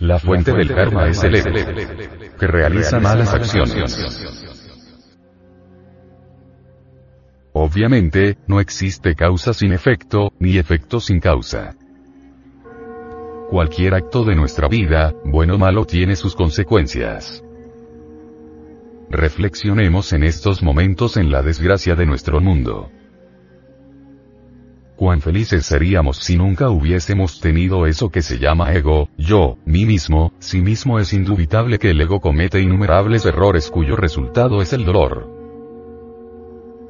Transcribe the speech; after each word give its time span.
La 0.00 0.18
fuente 0.18 0.52
del 0.52 0.74
karma 0.74 1.08
es 1.08 1.22
el 1.22 1.36
ego, 1.36 1.50
que 2.38 2.46
realiza 2.46 3.00
malas 3.00 3.32
acciones. 3.32 4.44
Obviamente, 7.52 8.36
no 8.48 8.58
existe 8.58 9.14
causa 9.14 9.54
sin 9.54 9.72
efecto, 9.72 10.32
ni 10.40 10.58
efecto 10.58 10.98
sin 10.98 11.20
causa. 11.20 11.76
Cualquier 13.48 13.94
acto 13.94 14.24
de 14.24 14.34
nuestra 14.34 14.66
vida, 14.66 15.14
bueno 15.24 15.54
o 15.54 15.58
malo, 15.58 15.84
tiene 15.84 16.16
sus 16.16 16.34
consecuencias. 16.34 17.44
Reflexionemos 19.08 20.12
en 20.12 20.24
estos 20.24 20.62
momentos 20.62 21.16
en 21.16 21.30
la 21.30 21.42
desgracia 21.42 21.94
de 21.94 22.06
nuestro 22.06 22.40
mundo. 22.40 22.90
Cuán 24.96 25.20
felices 25.20 25.66
seríamos 25.66 26.18
si 26.18 26.36
nunca 26.36 26.70
hubiésemos 26.70 27.40
tenido 27.40 27.86
eso 27.86 28.10
que 28.10 28.22
se 28.22 28.38
llama 28.38 28.72
ego, 28.72 29.08
yo, 29.18 29.58
mí 29.64 29.86
mismo, 29.86 30.32
sí 30.38 30.60
mismo 30.60 31.00
es 31.00 31.12
indubitable 31.12 31.78
que 31.80 31.90
el 31.90 32.00
ego 32.00 32.20
comete 32.20 32.60
innumerables 32.60 33.26
errores 33.26 33.70
cuyo 33.70 33.96
resultado 33.96 34.62
es 34.62 34.72
el 34.72 34.84
dolor. 34.84 35.34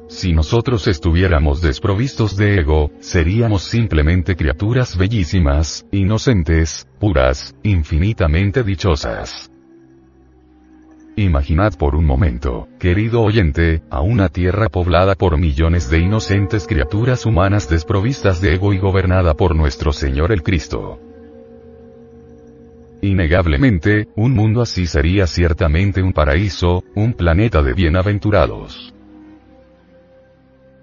Si 0.07 0.33
nosotros 0.33 0.87
estuviéramos 0.87 1.61
desprovistos 1.61 2.37
de 2.37 2.59
ego, 2.59 2.91
seríamos 2.99 3.63
simplemente 3.63 4.35
criaturas 4.35 4.95
bellísimas, 4.95 5.87
inocentes, 5.91 6.87
puras, 6.99 7.55
infinitamente 7.63 8.61
dichosas. 8.61 9.49
Imaginad 11.17 11.75
por 11.75 11.95
un 11.95 12.05
momento, 12.05 12.67
querido 12.77 13.21
oyente, 13.21 13.81
a 13.89 14.01
una 14.01 14.27
tierra 14.27 14.67
poblada 14.67 15.15
por 15.15 15.37
millones 15.37 15.89
de 15.89 15.99
inocentes 15.99 16.67
criaturas 16.67 17.25
humanas 17.25 17.69
desprovistas 17.69 18.41
de 18.41 18.55
ego 18.55 18.73
y 18.73 18.79
gobernada 18.79 19.33
por 19.33 19.55
nuestro 19.55 19.93
Señor 19.93 20.33
el 20.33 20.43
Cristo. 20.43 20.99
Innegablemente, 23.01 24.09
un 24.17 24.33
mundo 24.33 24.61
así 24.61 24.87
sería 24.87 25.25
ciertamente 25.25 26.01
un 26.01 26.11
paraíso, 26.11 26.83
un 26.95 27.13
planeta 27.13 27.61
de 27.61 27.73
bienaventurados. 27.73 28.93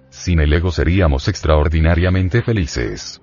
Sin 0.09 0.41
el 0.41 0.51
ego 0.51 0.71
seríamos 0.71 1.29
extraordinariamente 1.29 2.41
felices. 2.41 3.21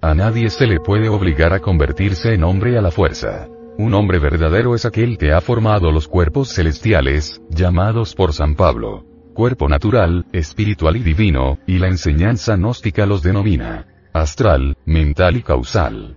A 0.00 0.12
nadie 0.12 0.50
se 0.50 0.66
le 0.66 0.80
puede 0.80 1.08
obligar 1.08 1.52
a 1.52 1.60
convertirse 1.60 2.34
en 2.34 2.42
hombre 2.42 2.76
a 2.76 2.82
la 2.82 2.90
fuerza. 2.90 3.48
Un 3.78 3.92
hombre 3.92 4.18
verdadero 4.18 4.74
es 4.74 4.86
aquel 4.86 5.18
que 5.18 5.32
ha 5.32 5.40
formado 5.42 5.92
los 5.92 6.08
cuerpos 6.08 6.54
celestiales, 6.54 7.42
llamados 7.50 8.14
por 8.14 8.32
San 8.32 8.54
Pablo. 8.54 9.04
Cuerpo 9.34 9.68
natural, 9.68 10.24
espiritual 10.32 10.96
y 10.96 11.00
divino, 11.00 11.58
y 11.66 11.78
la 11.78 11.88
enseñanza 11.88 12.56
gnóstica 12.56 13.04
los 13.04 13.22
denomina. 13.22 13.86
Astral, 14.14 14.78
mental 14.86 15.36
y 15.36 15.42
causal. 15.42 16.16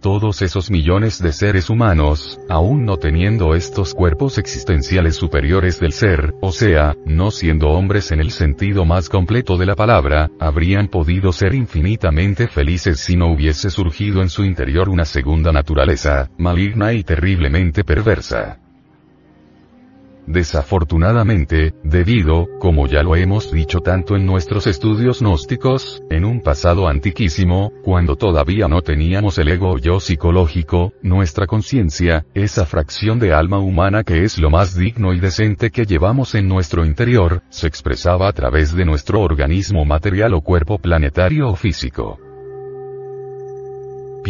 Todos 0.00 0.42
esos 0.42 0.70
millones 0.70 1.20
de 1.20 1.32
seres 1.32 1.70
humanos, 1.70 2.38
aún 2.48 2.84
no 2.84 2.98
teniendo 2.98 3.56
estos 3.56 3.94
cuerpos 3.94 4.38
existenciales 4.38 5.16
superiores 5.16 5.80
del 5.80 5.92
ser, 5.92 6.34
o 6.40 6.52
sea, 6.52 6.94
no 7.04 7.32
siendo 7.32 7.70
hombres 7.70 8.12
en 8.12 8.20
el 8.20 8.30
sentido 8.30 8.84
más 8.84 9.08
completo 9.08 9.56
de 9.56 9.66
la 9.66 9.74
palabra, 9.74 10.30
habrían 10.38 10.86
podido 10.86 11.32
ser 11.32 11.52
infinitamente 11.54 12.46
felices 12.46 13.00
si 13.00 13.16
no 13.16 13.32
hubiese 13.32 13.70
surgido 13.70 14.22
en 14.22 14.28
su 14.28 14.44
interior 14.44 14.88
una 14.88 15.04
segunda 15.04 15.50
naturaleza, 15.50 16.30
maligna 16.38 16.92
y 16.92 17.02
terriblemente 17.02 17.82
perversa. 17.82 18.60
Desafortunadamente, 20.28 21.72
debido, 21.82 22.48
como 22.58 22.86
ya 22.86 23.02
lo 23.02 23.16
hemos 23.16 23.50
dicho 23.50 23.80
tanto 23.80 24.14
en 24.14 24.26
nuestros 24.26 24.66
estudios 24.66 25.20
gnósticos, 25.20 26.02
en 26.10 26.26
un 26.26 26.42
pasado 26.42 26.86
antiquísimo, 26.86 27.72
cuando 27.82 28.14
todavía 28.16 28.68
no 28.68 28.82
teníamos 28.82 29.38
el 29.38 29.48
ego 29.48 29.70
o 29.70 29.78
yo 29.78 30.00
psicológico, 30.00 30.92
nuestra 31.00 31.46
conciencia, 31.46 32.26
esa 32.34 32.66
fracción 32.66 33.18
de 33.18 33.32
alma 33.32 33.58
humana 33.58 34.04
que 34.04 34.22
es 34.22 34.38
lo 34.38 34.50
más 34.50 34.76
digno 34.76 35.14
y 35.14 35.18
decente 35.18 35.70
que 35.70 35.86
llevamos 35.86 36.34
en 36.34 36.46
nuestro 36.46 36.84
interior, 36.84 37.42
se 37.48 37.66
expresaba 37.66 38.28
a 38.28 38.34
través 38.34 38.76
de 38.76 38.84
nuestro 38.84 39.22
organismo 39.22 39.86
material 39.86 40.34
o 40.34 40.42
cuerpo 40.42 40.78
planetario 40.78 41.48
o 41.48 41.56
físico. 41.56 42.27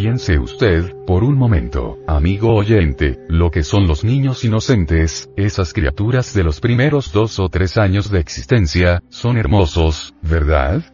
Piense 0.01 0.39
usted, 0.39 0.95
por 1.05 1.25
un 1.25 1.37
momento, 1.37 1.97
amigo 2.07 2.55
oyente, 2.55 3.19
lo 3.27 3.51
que 3.51 3.63
son 3.63 3.85
los 3.85 4.05
niños 4.05 4.45
inocentes, 4.45 5.29
esas 5.35 5.73
criaturas 5.73 6.33
de 6.33 6.45
los 6.45 6.61
primeros 6.61 7.11
dos 7.11 7.37
o 7.37 7.49
tres 7.49 7.77
años 7.77 8.09
de 8.09 8.21
existencia, 8.21 9.03
son 9.09 9.35
hermosos, 9.35 10.15
¿verdad? 10.21 10.85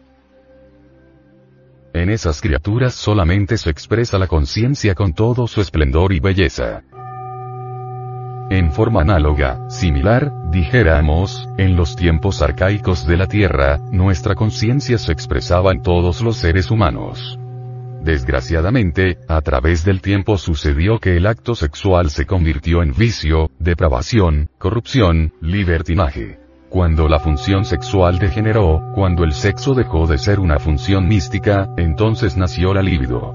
En 1.94 2.10
esas 2.10 2.40
criaturas 2.40 2.94
solamente 2.94 3.58
se 3.58 3.70
expresa 3.70 4.18
la 4.18 4.26
conciencia 4.26 4.96
con 4.96 5.14
todo 5.14 5.46
su 5.46 5.60
esplendor 5.60 6.12
y 6.12 6.18
belleza. 6.18 6.82
En 8.50 8.72
forma 8.72 9.02
análoga, 9.02 9.70
similar, 9.70 10.32
dijéramos, 10.50 11.48
en 11.58 11.76
los 11.76 11.94
tiempos 11.94 12.42
arcaicos 12.42 13.06
de 13.06 13.16
la 13.16 13.28
Tierra, 13.28 13.78
nuestra 13.92 14.34
conciencia 14.34 14.98
se 14.98 15.12
expresaba 15.12 15.70
en 15.70 15.82
todos 15.82 16.22
los 16.22 16.38
seres 16.38 16.72
humanos. 16.72 17.38
Desgraciadamente, 18.02 19.18
a 19.28 19.40
través 19.40 19.84
del 19.84 20.00
tiempo 20.00 20.38
sucedió 20.38 20.98
que 20.98 21.16
el 21.16 21.26
acto 21.26 21.54
sexual 21.54 22.10
se 22.10 22.26
convirtió 22.26 22.82
en 22.82 22.92
vicio, 22.92 23.50
depravación, 23.58 24.48
corrupción, 24.58 25.32
libertinaje. 25.40 26.38
Cuando 26.68 27.08
la 27.08 27.18
función 27.18 27.64
sexual 27.64 28.18
degeneró, 28.18 28.92
cuando 28.94 29.24
el 29.24 29.32
sexo 29.32 29.74
dejó 29.74 30.06
de 30.06 30.18
ser 30.18 30.40
una 30.40 30.58
función 30.58 31.08
mística, 31.08 31.68
entonces 31.76 32.36
nació 32.36 32.74
la 32.74 32.82
libido. 32.82 33.34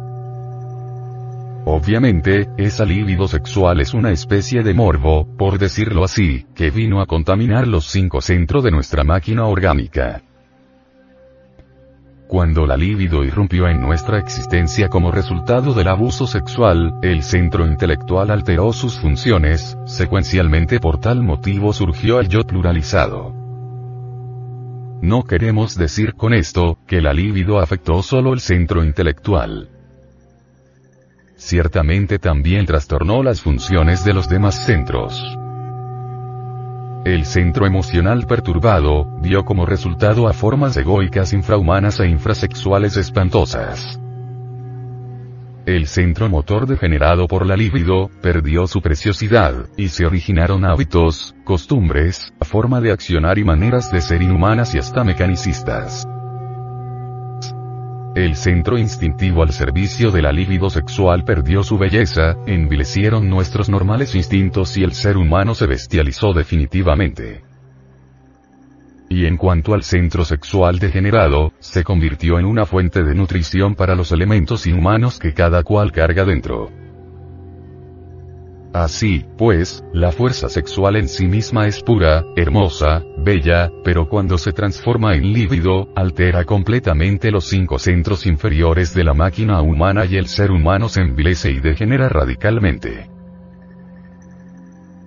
Obviamente, 1.65 2.49
esa 2.57 2.85
libido 2.85 3.27
sexual 3.27 3.81
es 3.81 3.93
una 3.93 4.11
especie 4.11 4.63
de 4.63 4.73
morbo, 4.73 5.27
por 5.37 5.59
decirlo 5.59 6.03
así, 6.03 6.45
que 6.55 6.71
vino 6.71 7.01
a 7.01 7.05
contaminar 7.05 7.67
los 7.67 7.85
cinco 7.85 8.19
centros 8.21 8.63
de 8.63 8.71
nuestra 8.71 9.03
máquina 9.03 9.45
orgánica. 9.45 10.23
Cuando 12.31 12.65
la 12.65 12.77
libido 12.77 13.25
irrumpió 13.25 13.67
en 13.67 13.81
nuestra 13.81 14.17
existencia 14.17 14.87
como 14.87 15.11
resultado 15.11 15.73
del 15.73 15.89
abuso 15.89 16.27
sexual, 16.27 16.93
el 17.01 17.23
centro 17.23 17.67
intelectual 17.67 18.31
alteró 18.31 18.71
sus 18.71 18.97
funciones, 18.97 19.77
secuencialmente 19.85 20.79
por 20.79 20.97
tal 20.97 21.23
motivo 21.23 21.73
surgió 21.73 22.21
el 22.21 22.29
yo 22.29 22.43
pluralizado. 22.47 23.33
No 25.01 25.23
queremos 25.23 25.75
decir 25.75 26.13
con 26.13 26.33
esto, 26.33 26.77
que 26.87 27.01
la 27.01 27.11
libido 27.11 27.59
afectó 27.59 28.01
solo 28.01 28.31
el 28.31 28.39
centro 28.39 28.81
intelectual. 28.81 29.67
Ciertamente 31.35 32.17
también 32.17 32.65
trastornó 32.65 33.23
las 33.23 33.41
funciones 33.41 34.05
de 34.05 34.13
los 34.13 34.29
demás 34.29 34.65
centros. 34.65 35.37
El 37.03 37.25
centro 37.25 37.65
emocional 37.65 38.27
perturbado, 38.27 39.17
dio 39.21 39.43
como 39.43 39.65
resultado 39.65 40.27
a 40.27 40.33
formas 40.33 40.77
egoicas 40.77 41.33
infrahumanas 41.33 41.99
e 41.99 42.07
infrasexuales 42.07 42.95
espantosas. 42.95 43.99
El 45.65 45.87
centro 45.87 46.29
motor 46.29 46.67
degenerado 46.67 47.27
por 47.27 47.47
la 47.47 47.55
libido, 47.55 48.11
perdió 48.21 48.67
su 48.67 48.81
preciosidad, 48.81 49.67
y 49.77 49.87
se 49.87 50.05
originaron 50.05 50.63
hábitos, 50.63 51.33
costumbres, 51.43 52.33
forma 52.41 52.81
de 52.81 52.91
accionar 52.91 53.39
y 53.39 53.43
maneras 53.43 53.91
de 53.91 54.01
ser 54.01 54.21
inhumanas 54.21 54.75
y 54.75 54.77
hasta 54.77 55.03
mecanicistas. 55.03 56.07
El 58.13 58.35
centro 58.35 58.77
instintivo 58.77 59.41
al 59.41 59.53
servicio 59.53 60.11
de 60.11 60.21
la 60.21 60.33
libido 60.33 60.69
sexual 60.69 61.23
perdió 61.23 61.63
su 61.63 61.77
belleza, 61.77 62.35
envilecieron 62.45 63.29
nuestros 63.29 63.69
normales 63.69 64.15
instintos 64.15 64.75
y 64.75 64.83
el 64.83 64.91
ser 64.91 65.15
humano 65.15 65.55
se 65.55 65.65
bestializó 65.65 66.33
definitivamente. 66.33 67.41
Y 69.07 69.27
en 69.27 69.37
cuanto 69.37 69.73
al 69.73 69.83
centro 69.83 70.25
sexual 70.25 70.77
degenerado, 70.77 71.53
se 71.59 71.85
convirtió 71.85 72.37
en 72.37 72.45
una 72.45 72.65
fuente 72.65 73.01
de 73.01 73.15
nutrición 73.15 73.75
para 73.75 73.95
los 73.95 74.11
elementos 74.11 74.67
inhumanos 74.67 75.17
que 75.17 75.33
cada 75.33 75.63
cual 75.63 75.93
carga 75.93 76.25
dentro. 76.25 76.69
Así, 78.73 79.25
pues, 79.37 79.83
la 79.91 80.13
fuerza 80.13 80.47
sexual 80.47 80.95
en 80.95 81.09
sí 81.09 81.27
misma 81.27 81.67
es 81.67 81.83
pura, 81.83 82.23
hermosa, 82.37 83.03
bella, 83.17 83.69
pero 83.83 84.07
cuando 84.07 84.37
se 84.37 84.53
transforma 84.53 85.13
en 85.15 85.33
lívido, 85.33 85.89
altera 85.93 86.45
completamente 86.45 87.31
los 87.31 87.45
cinco 87.45 87.79
centros 87.79 88.25
inferiores 88.25 88.93
de 88.93 89.03
la 89.03 89.13
máquina 89.13 89.61
humana 89.61 90.05
y 90.05 90.15
el 90.15 90.27
ser 90.27 90.51
humano 90.51 90.87
se 90.87 91.01
envilece 91.01 91.51
y 91.51 91.59
degenera 91.59 92.07
radicalmente. 92.07 93.09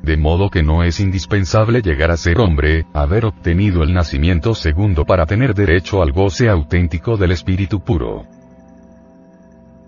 De 0.02 0.19
modo 0.19 0.50
que 0.50 0.62
no 0.62 0.82
es 0.82 1.00
indispensable 1.00 1.81
llegar 1.81 2.11
a 2.11 2.19
ser 2.19 2.38
hombre, 2.40 2.84
haber 2.93 3.25
obtenido 3.25 3.82
el 3.82 3.94
nacimiento 3.94 4.55
segundo 4.55 5.06
para 5.06 5.25
tener 5.25 5.55
derecho 5.55 6.02
al 6.02 6.12
goce 6.12 6.50
auténtico 6.50 7.16
del 7.16 7.32
espíritu 7.32 7.81
puro. 7.81 8.26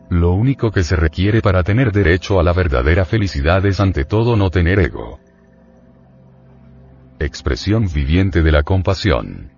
Lo 0.08 0.32
único 0.32 0.70
que 0.70 0.84
se 0.84 0.94
requiere 0.94 1.42
para 1.42 1.62
tener 1.62 1.90
derecho 1.90 2.38
a 2.38 2.42
la 2.42 2.52
verdadera 2.52 3.04
felicidad 3.04 3.64
es 3.66 3.80
ante 3.80 4.04
todo 4.04 4.36
no 4.36 4.50
tener 4.50 4.78
ego. 4.78 5.18
Expresión 7.18 7.88
viviente 7.92 8.42
de 8.42 8.52
la 8.52 8.62
compasión. 8.62 9.50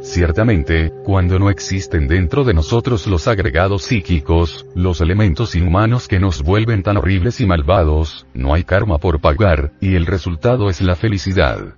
Ciertamente, 0.00 0.92
cuando 1.04 1.38
no 1.38 1.50
existen 1.50 2.08
dentro 2.08 2.44
de 2.44 2.54
nosotros 2.54 3.06
los 3.06 3.28
agregados 3.28 3.82
psíquicos, 3.82 4.64
los 4.74 5.00
elementos 5.00 5.54
inhumanos 5.54 6.08
que 6.08 6.20
nos 6.20 6.42
vuelven 6.42 6.82
tan 6.82 6.96
horribles 6.96 7.40
y 7.40 7.46
malvados, 7.46 8.26
no 8.32 8.54
hay 8.54 8.64
karma 8.64 8.98
por 8.98 9.20
pagar, 9.20 9.72
y 9.80 9.96
el 9.96 10.06
resultado 10.06 10.70
es 10.70 10.80
la 10.80 10.94
felicidad. 10.94 11.77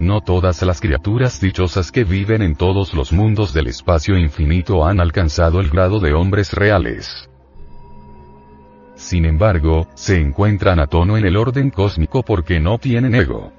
No 0.00 0.20
todas 0.20 0.60
las 0.62 0.80
criaturas 0.80 1.40
dichosas 1.40 1.92
que 1.92 2.04
viven 2.04 2.42
en 2.42 2.56
todos 2.56 2.94
los 2.94 3.12
mundos 3.12 3.54
del 3.54 3.68
espacio 3.68 4.18
infinito 4.18 4.84
han 4.84 5.00
alcanzado 5.00 5.60
el 5.60 5.70
grado 5.70 6.00
de 6.00 6.14
hombres 6.14 6.52
reales. 6.52 7.28
Sin 8.96 9.24
embargo, 9.24 9.88
se 9.94 10.20
encuentran 10.20 10.80
a 10.80 10.86
tono 10.86 11.16
en 11.16 11.26
el 11.26 11.36
orden 11.36 11.70
cósmico 11.70 12.22
porque 12.22 12.60
no 12.60 12.78
tienen 12.78 13.14
ego. 13.14 13.52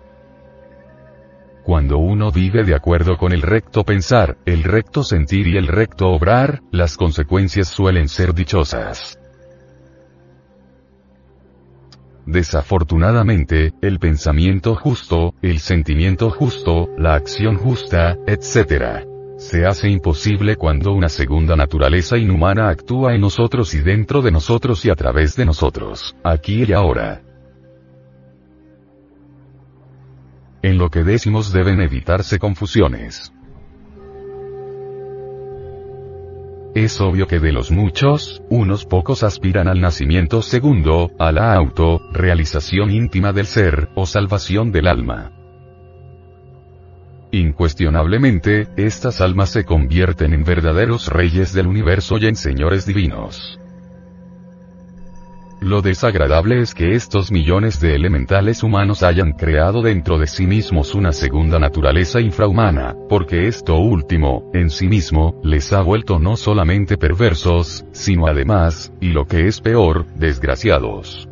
Cuando 1.63 1.97
uno 1.97 2.31
vive 2.31 2.63
de 2.63 2.75
acuerdo 2.75 3.17
con 3.17 3.31
el 3.31 3.41
recto 3.41 3.83
pensar, 3.83 4.37
el 4.45 4.63
recto 4.63 5.03
sentir 5.03 5.47
y 5.47 5.57
el 5.57 5.67
recto 5.67 6.09
obrar, 6.09 6.61
las 6.71 6.95
consecuencias 6.95 7.67
suelen 7.67 8.07
ser 8.07 8.33
dichosas. 8.33 9.19
Desafortunadamente, 12.25 13.73
el 13.81 13.99
pensamiento 13.99 14.75
justo, 14.75 15.35
el 15.43 15.59
sentimiento 15.59 16.31
justo, 16.31 16.89
la 16.97 17.13
acción 17.13 17.57
justa, 17.57 18.17
etc. 18.25 19.05
Se 19.37 19.65
hace 19.65 19.89
imposible 19.89 20.55
cuando 20.55 20.93
una 20.93 21.09
segunda 21.09 21.55
naturaleza 21.55 22.17
inhumana 22.17 22.69
actúa 22.69 23.13
en 23.13 23.21
nosotros 23.21 23.75
y 23.75 23.79
dentro 23.79 24.23
de 24.23 24.31
nosotros 24.31 24.83
y 24.85 24.89
a 24.89 24.95
través 24.95 25.35
de 25.35 25.45
nosotros, 25.45 26.15
aquí 26.23 26.63
y 26.63 26.73
ahora. 26.73 27.21
En 30.63 30.79
lo 30.79 30.89
que 30.89 31.03
decimos 31.03 31.53
deben 31.53 31.79
evitarse 31.79 32.39
confusiones. 32.39 33.31
Es 36.75 36.99
obvio 36.99 37.25
que 37.25 37.39
de 37.39 37.53
los 37.53 37.71
muchos, 37.71 38.43
unos 38.49 38.83
pocos 38.85 39.23
aspiran 39.23 39.69
al 39.69 39.79
nacimiento 39.79 40.41
segundo, 40.41 41.09
a 41.17 41.31
la 41.31 41.53
auto, 41.53 42.01
realización 42.11 42.91
íntima 42.91 43.31
del 43.31 43.45
ser, 43.45 43.87
o 43.95 44.05
salvación 44.05 44.73
del 44.73 44.87
alma. 44.87 45.31
Incuestionablemente, 47.31 48.67
estas 48.75 49.21
almas 49.21 49.51
se 49.51 49.63
convierten 49.63 50.33
en 50.33 50.43
verdaderos 50.43 51.07
reyes 51.07 51.53
del 51.53 51.67
universo 51.67 52.17
y 52.17 52.25
en 52.25 52.35
señores 52.35 52.85
divinos. 52.85 53.57
Lo 55.65 55.81
desagradable 55.81 56.61
es 56.61 56.75
que 56.75 56.93
estos 56.93 57.31
millones 57.31 57.79
de 57.79 57.95
elementales 57.95 58.61
humanos 58.61 59.01
hayan 59.01 59.31
creado 59.31 59.81
dentro 59.81 60.19
de 60.19 60.27
sí 60.27 60.45
mismos 60.45 60.93
una 60.93 61.11
segunda 61.11 61.57
naturaleza 61.57 62.21
infrahumana, 62.21 62.95
porque 63.09 63.47
esto 63.47 63.75
último, 63.75 64.51
en 64.53 64.69
sí 64.69 64.87
mismo, 64.87 65.41
les 65.43 65.73
ha 65.73 65.81
vuelto 65.81 66.19
no 66.19 66.37
solamente 66.37 66.97
perversos, 66.97 67.83
sino 67.93 68.27
además, 68.27 68.93
y 69.01 69.07
lo 69.07 69.25
que 69.25 69.47
es 69.47 69.59
peor, 69.59 70.05
desgraciados. 70.13 71.27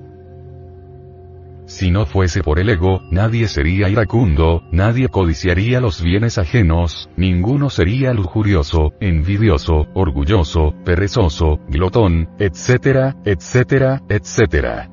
Si 1.74 1.90
no 1.90 2.06
fuese 2.06 2.44
por 2.44 2.60
el 2.60 2.70
ego, 2.70 3.02
nadie 3.10 3.48
sería 3.48 3.90
iracundo, 3.90 4.62
nadie 4.72 5.10
codiciaría 5.10 5.82
los 5.82 6.04
bienes 6.04 6.38
ajenos, 6.38 7.10
ninguno 7.18 7.72
sería 7.72 8.14
lujurioso, 8.14 8.92
envidioso, 9.00 9.88
orgulloso, 9.96 10.76
perezoso, 10.86 11.58
glotón, 11.70 12.30
etcétera, 12.38 13.16
etcétera, 13.26 14.04
etcétera. 14.08 14.92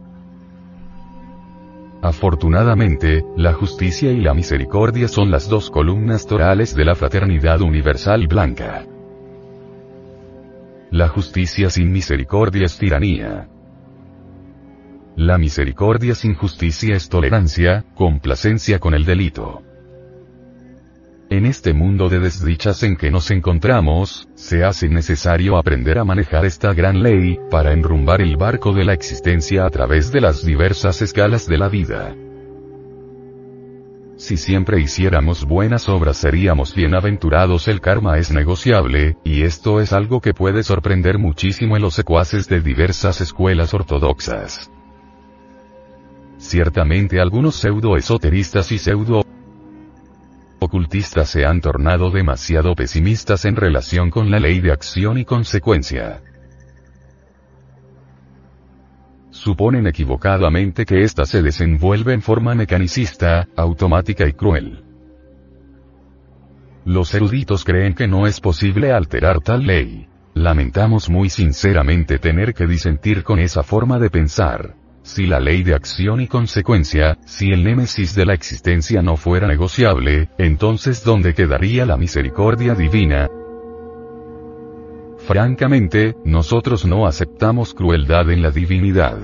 Afortunadamente, 2.01 3.27
la 3.37 3.53
justicia 3.53 4.11
y 4.11 4.23
la 4.23 4.33
misericordia 4.33 5.07
son 5.07 5.31
las 5.31 5.51
dos 5.51 5.69
columnas 5.69 6.27
torales 6.27 6.75
de 6.75 6.87
la 6.87 6.95
fraternidad 6.95 7.61
universal 7.61 8.27
blanca. 8.27 8.87
La 10.91 11.09
justicia 11.09 11.69
sin 11.69 11.93
misericordia 11.93 12.65
es 12.65 12.79
tiranía. 12.79 13.51
La 15.21 15.37
misericordia 15.37 16.15
sin 16.15 16.35
justicia 16.35 16.97
es 16.97 17.11
tolerancia, 17.11 17.85
complacencia 17.95 18.79
con 18.79 18.95
el 18.95 19.05
delito. 19.05 19.61
En 21.29 21.45
este 21.45 21.75
mundo 21.75 22.09
de 22.09 22.21
desdichas 22.21 22.83
en 22.85 22.97
que 22.97 23.11
nos 23.11 23.31
encontramos, 23.31 24.31
se 24.35 24.65
hace 24.65 24.89
necesario 24.89 25.59
aprender 25.59 25.99
a 25.99 26.05
manejar 26.05 26.47
esta 26.47 26.73
gran 26.73 27.03
ley, 27.03 27.39
para 27.51 27.75
enrumbar 27.75 28.23
el 28.23 28.39
barco 28.39 28.73
de 28.73 28.87
la 28.87 28.95
existencia 28.95 29.67
a 29.67 29.69
través 29.69 30.11
de 30.11 30.23
las 30.23 30.43
diversas 30.43 31.03
escalas 31.03 31.47
de 31.47 31.59
la 31.59 31.69
vida. 31.69 32.17
Si 34.17 34.39
siempre 34.39 34.81
hiciéramos 34.81 35.45
buenas 35.45 35.91
obras 35.91 36.17
seríamos 36.17 36.75
bienaventurados. 36.75 37.69
El 37.69 37.83
karma 37.83 38.17
es 38.17 38.31
negociable, 38.31 39.19
y 39.23 39.43
esto 39.43 39.83
es 39.83 39.93
algo 39.93 40.23
que 40.23 40.33
puede 40.33 40.63
sorprender 40.63 41.19
muchísimo 41.19 41.77
en 41.77 41.83
los 41.83 41.93
secuaces 41.93 42.49
de 42.49 42.63
diversas 42.63 43.21
escuelas 43.21 43.75
ortodoxas. 43.75 44.71
Ciertamente 46.41 47.21
algunos 47.21 47.57
pseudo-esoteristas 47.57 48.73
y 48.73 48.79
pseudo 48.79 49.23
ocultistas 50.59 51.29
se 51.29 51.45
han 51.45 51.61
tornado 51.61 52.11
demasiado 52.11 52.75
pesimistas 52.75 53.45
en 53.45 53.57
relación 53.57 54.11
con 54.11 54.31
la 54.31 54.41
ley 54.41 54.61
de 54.61 54.73
acción 54.73 55.19
y 55.19 55.27
consecuencia. 55.27 56.23
Suponen 59.31 59.87
equivocadamente 59.87 60.87
que 60.87 61.03
ésta 61.03 61.27
se 61.27 61.43
desenvuelve 61.43 62.15
en 62.15 62.23
forma 62.23 62.55
mecanicista, 62.55 63.47
automática 63.55 64.27
y 64.27 64.33
cruel. 64.33 64.83
Los 66.87 67.15
eruditos 67.15 67.65
creen 67.65 67.95
que 67.95 68.09
no 68.09 68.27
es 68.27 68.41
posible 68.41 68.93
alterar 68.93 69.41
tal 69.41 69.67
ley. 69.67 70.09
Lamentamos 70.33 71.11
muy 71.11 71.29
sinceramente 71.29 72.19
tener 72.19 72.55
que 72.55 72.67
disentir 72.67 73.25
con 73.25 73.39
esa 73.39 73.63
forma 73.63 73.99
de 73.99 74.09
pensar. 74.09 74.80
Si 75.13 75.27
la 75.27 75.41
ley 75.41 75.65
de 75.65 75.75
acción 75.75 76.21
y 76.21 76.29
consecuencia, 76.29 77.19
si 77.25 77.51
el 77.51 77.65
némesis 77.65 78.15
de 78.15 78.25
la 78.25 78.33
existencia 78.33 79.03
no 79.03 79.17
fuera 79.17 79.49
negociable, 79.49 80.29
entonces 80.39 81.03
¿dónde 81.03 81.35
quedaría 81.35 81.85
la 81.85 81.97
misericordia 81.97 82.77
divina? 82.77 83.29
Francamente, 85.27 86.15
nosotros 86.25 86.87
no 86.87 87.09
aceptamos 87.09 87.75
crueldad 87.75 88.31
en 88.31 88.41
la 88.41 88.53
divinidad. 88.53 89.19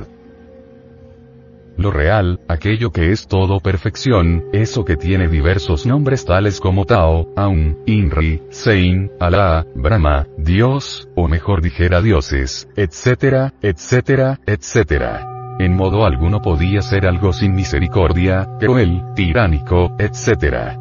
Lo 1.77 1.93
real, 1.93 2.41
aquello 2.49 2.91
que 2.91 3.13
es 3.13 3.29
todo 3.29 3.61
perfección, 3.61 4.47
eso 4.53 4.85
que 4.85 4.97
tiene 4.97 5.29
diversos 5.29 5.87
nombres 5.87 6.25
tales 6.25 6.59
como 6.59 6.85
Tao, 6.85 7.33
Aum, 7.37 7.77
Inri, 7.87 8.43
Sein, 8.51 9.13
Alá, 9.21 9.65
Brahma, 9.77 10.27
Dios, 10.37 11.09
o 11.15 11.29
mejor 11.29 11.63
dijera 11.63 12.03
dioses, 12.03 12.69
etcétera, 12.75 13.55
etcétera, 13.63 14.41
etcétera. 14.47 15.36
En 15.59 15.75
modo 15.75 16.05
alguno 16.05 16.43
podía 16.43 16.83
ser 16.83 17.07
algo 17.07 17.33
sin 17.33 17.55
misericordia, 17.55 18.47
cruel, 18.61 19.03
tiránico, 19.15 19.93
etc. 19.99 20.77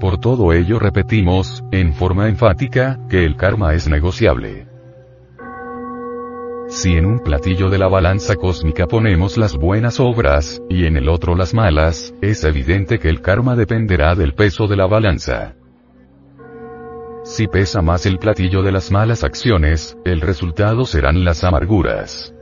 Por 0.00 0.18
todo 0.18 0.52
ello 0.52 0.78
repetimos, 0.78 1.64
en 1.70 1.92
forma 1.92 2.28
enfática, 2.28 2.98
que 3.10 3.24
el 3.24 3.36
karma 3.36 3.74
es 3.74 3.88
negociable. 3.88 4.66
Si 6.68 6.94
en 6.94 7.04
un 7.04 7.20
platillo 7.20 7.68
de 7.68 7.78
la 7.78 7.88
balanza 7.88 8.36
cósmica 8.36 8.86
ponemos 8.86 9.36
las 9.36 9.54
buenas 9.54 10.00
obras, 10.00 10.62
y 10.70 10.86
en 10.86 10.96
el 10.96 11.10
otro 11.10 11.36
las 11.36 11.52
malas, 11.52 12.14
es 12.22 12.42
evidente 12.42 12.98
que 12.98 13.10
el 13.10 13.20
karma 13.20 13.54
dependerá 13.54 14.14
del 14.14 14.34
peso 14.34 14.66
de 14.66 14.76
la 14.76 14.86
balanza. 14.86 15.54
Si 17.22 17.46
pesa 17.48 17.80
más 17.80 18.06
el 18.06 18.18
platillo 18.18 18.62
de 18.62 18.72
las 18.72 18.90
malas 18.90 19.24
acciones, 19.24 19.96
el 20.04 20.20
resultado 20.20 20.84
serán 20.84 21.24
las 21.24 21.44
amarguras. 21.44 22.33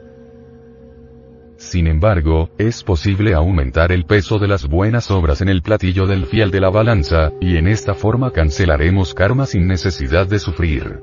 Sin 1.62 1.86
embargo, 1.86 2.50
es 2.58 2.82
posible 2.82 3.34
aumentar 3.34 3.92
el 3.92 4.04
peso 4.04 4.40
de 4.40 4.48
las 4.48 4.66
buenas 4.66 5.10
obras 5.12 5.40
en 5.40 5.48
el 5.48 5.62
platillo 5.62 6.06
del 6.08 6.26
fiel 6.26 6.50
de 6.50 6.60
la 6.60 6.70
balanza, 6.70 7.30
y 7.40 7.56
en 7.56 7.68
esta 7.68 7.94
forma 7.94 8.32
cancelaremos 8.32 9.14
karma 9.14 9.46
sin 9.46 9.68
necesidad 9.68 10.26
de 10.26 10.40
sufrir. 10.40 10.98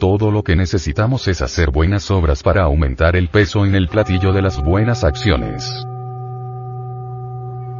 Todo 0.00 0.30
lo 0.30 0.42
que 0.42 0.56
necesitamos 0.56 1.28
es 1.28 1.42
hacer 1.42 1.70
buenas 1.70 2.10
obras 2.10 2.42
para 2.42 2.62
aumentar 2.62 3.14
el 3.14 3.28
peso 3.28 3.66
en 3.66 3.74
el 3.74 3.88
platillo 3.88 4.32
de 4.32 4.42
las 4.42 4.60
buenas 4.60 5.04
acciones. 5.04 5.70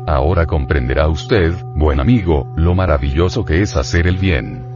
Ahora 0.06 0.45
comprenderá 0.47 1.09
usted, 1.09 1.54
buen 1.75 2.00
amigo, 2.00 2.52
lo 2.54 2.75
maravilloso 2.75 3.47
que 3.47 3.62
es 3.62 3.76
hacer 3.76 4.06
el 4.06 4.18
bien 4.18 4.75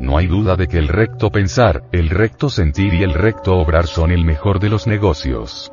no 0.00 0.16
hay 0.16 0.26
duda 0.26 0.56
de 0.56 0.66
que 0.66 0.78
el 0.78 0.88
recto 0.88 1.30
pensar, 1.30 1.84
el 1.92 2.08
recto 2.08 2.48
sentir 2.48 2.94
y 2.94 3.02
el 3.02 3.12
recto 3.12 3.56
obrar 3.56 3.86
son 3.86 4.10
el 4.10 4.24
mejor 4.24 4.58
de 4.58 4.70
los 4.70 4.86
negocios. 4.86 5.70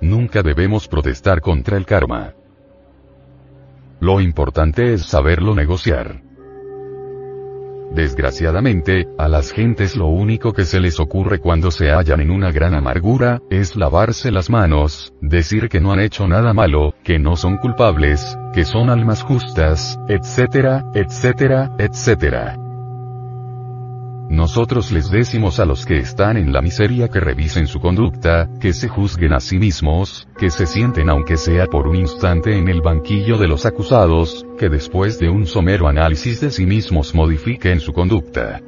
Nunca 0.00 0.42
debemos 0.42 0.88
protestar 0.88 1.40
contra 1.40 1.76
el 1.76 1.86
karma. 1.86 2.34
Lo 4.00 4.20
importante 4.20 4.94
es 4.94 5.02
saberlo 5.02 5.54
negociar. 5.54 6.22
Desgraciadamente, 7.94 9.06
a 9.18 9.28
las 9.28 9.52
gentes 9.52 9.96
lo 9.96 10.06
único 10.06 10.52
que 10.52 10.64
se 10.64 10.80
les 10.80 10.98
ocurre 10.98 11.40
cuando 11.40 11.70
se 11.70 11.90
hallan 11.90 12.20
en 12.20 12.30
una 12.30 12.50
gran 12.50 12.74
amargura, 12.74 13.42
es 13.50 13.76
lavarse 13.76 14.30
las 14.30 14.48
manos, 14.48 15.12
decir 15.20 15.68
que 15.68 15.80
no 15.80 15.92
han 15.92 16.00
hecho 16.00 16.26
nada 16.26 16.54
malo, 16.54 16.94
que 17.04 17.18
no 17.18 17.36
son 17.36 17.58
culpables, 17.58 18.38
que 18.54 18.64
son 18.64 18.88
almas 18.88 19.22
justas, 19.22 19.98
etcétera, 20.08 20.84
etcétera, 20.94 21.72
etcétera. 21.78 22.61
Nosotros 24.32 24.90
les 24.92 25.10
decimos 25.10 25.60
a 25.60 25.66
los 25.66 25.84
que 25.84 25.98
están 25.98 26.38
en 26.38 26.54
la 26.54 26.62
miseria 26.62 27.08
que 27.08 27.20
revisen 27.20 27.66
su 27.66 27.80
conducta, 27.80 28.48
que 28.58 28.72
se 28.72 28.88
juzguen 28.88 29.34
a 29.34 29.40
sí 29.40 29.58
mismos, 29.58 30.26
que 30.38 30.48
se 30.48 30.64
sienten 30.64 31.10
aunque 31.10 31.36
sea 31.36 31.66
por 31.66 31.86
un 31.86 31.96
instante 31.96 32.56
en 32.56 32.66
el 32.68 32.80
banquillo 32.80 33.36
de 33.36 33.46
los 33.46 33.66
acusados, 33.66 34.46
que 34.58 34.70
después 34.70 35.18
de 35.18 35.28
un 35.28 35.44
somero 35.44 35.86
análisis 35.86 36.40
de 36.40 36.50
sí 36.50 36.64
mismos 36.64 37.14
modifiquen 37.14 37.78
su 37.78 37.92
conducta. 37.92 38.62